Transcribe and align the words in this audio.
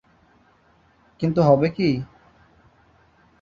কিন্তু 1.19 1.39
হবে 1.41 1.67
কী? 1.69 1.89